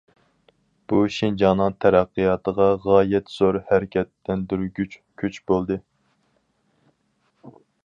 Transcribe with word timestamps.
بۇ 0.93 1.01
شىنجاڭنىڭ 1.15 1.75
تەرەققىياتىغا 1.85 2.69
غايەت 2.87 3.29
زور 3.35 3.59
ھەرىكەتلەندۈرگۈچ 3.69 4.97
كۈچ 5.25 5.41
بولدى. 5.53 5.81